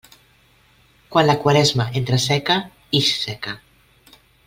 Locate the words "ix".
3.01-3.13